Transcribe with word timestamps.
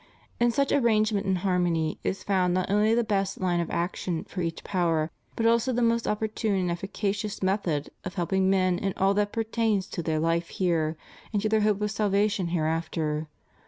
In 0.39 0.49
such 0.49 0.71
arrangement 0.71 1.27
and 1.27 1.37
harmony 1.37 1.99
is 2.03 2.23
found 2.23 2.55
not 2.55 2.71
only 2.71 2.95
the 2.95 3.03
best 3.03 3.39
line 3.39 3.59
of 3.59 3.69
action 3.69 4.23
for 4.23 4.41
each 4.41 4.63
power, 4.63 5.11
but 5.35 5.45
also 5.45 5.71
the 5.71 5.83
most 5.83 6.07
opportune 6.07 6.55
and 6.55 6.71
effica 6.71 7.13
cious 7.13 7.43
method 7.43 7.91
of 8.03 8.15
helping 8.15 8.49
men 8.49 8.79
in 8.79 8.95
all 8.97 9.13
that 9.13 9.31
pertains 9.31 9.85
to 9.89 10.01
their 10.01 10.17
life 10.17 10.49
here, 10.49 10.97
and 11.33 11.39
to 11.43 11.49
their 11.49 11.61
hope 11.61 11.79
of 11.83 11.91
salvation 11.91 12.47
hereafter. 12.47 13.27